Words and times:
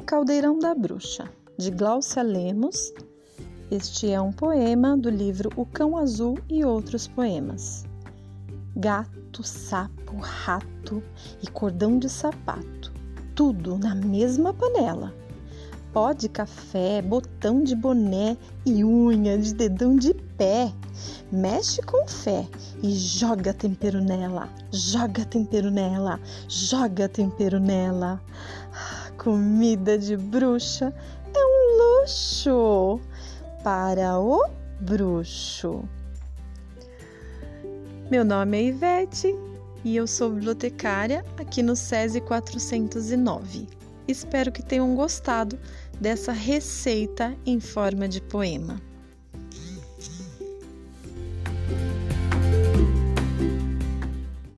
Caldeirão 0.00 0.58
da 0.58 0.74
Bruxa, 0.74 1.28
de 1.56 1.70
Glaucia 1.70 2.22
Lemos. 2.22 2.92
Este 3.70 4.10
é 4.10 4.20
um 4.20 4.32
poema 4.32 4.96
do 4.96 5.10
livro 5.10 5.50
O 5.56 5.66
Cão 5.66 5.96
Azul 5.96 6.38
e 6.48 6.64
Outros 6.64 7.06
Poemas. 7.06 7.84
Gato, 8.76 9.42
sapo, 9.42 10.16
rato 10.18 11.02
e 11.42 11.50
cordão 11.50 11.98
de 11.98 12.08
sapato, 12.08 12.92
tudo 13.34 13.76
na 13.76 13.94
mesma 13.94 14.54
panela. 14.54 15.12
Pó 15.92 16.12
de 16.12 16.28
café, 16.28 17.02
botão 17.02 17.62
de 17.62 17.74
boné 17.74 18.36
e 18.64 18.84
unha 18.84 19.36
de 19.38 19.54
dedão 19.54 19.96
de 19.96 20.14
pé. 20.14 20.72
Mexe 21.32 21.82
com 21.82 22.06
fé 22.06 22.46
e 22.82 22.90
joga 22.92 23.52
tempero 23.52 24.00
nela, 24.00 24.48
joga 24.70 25.24
tempero 25.24 25.70
nela, 25.70 26.20
joga 26.48 27.08
tempero 27.08 27.58
nela. 27.58 28.20
Comida 29.18 29.98
de 29.98 30.16
bruxa 30.16 30.94
é 31.34 31.38
um 31.38 32.00
luxo 32.02 33.00
para 33.64 34.16
o 34.16 34.48
bruxo. 34.80 35.82
Meu 38.08 38.24
nome 38.24 38.58
é 38.58 38.62
Ivete 38.62 39.34
e 39.84 39.96
eu 39.96 40.06
sou 40.06 40.30
bibliotecária 40.30 41.24
aqui 41.36 41.64
no 41.64 41.74
SESI 41.74 42.20
409. 42.20 43.66
Espero 44.06 44.52
que 44.52 44.62
tenham 44.62 44.94
gostado 44.94 45.58
dessa 46.00 46.30
receita 46.30 47.36
em 47.44 47.58
forma 47.58 48.06
de 48.06 48.20
poema. 48.20 48.80